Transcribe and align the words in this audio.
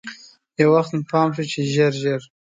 یو 0.61 0.69
وخت 0.75 0.91
مې 0.95 1.03
پام 1.11 1.27
شو 1.35 1.43
چې 1.51 1.59
ژر 1.73 1.93
ژر. 2.01 2.21